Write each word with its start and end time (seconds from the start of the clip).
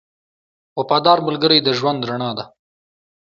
•وفادار 0.79 1.17
ملګری 1.27 1.59
د 1.63 1.69
ژوند 1.79 2.01
رڼا 2.09 2.31
ده. 2.37 2.45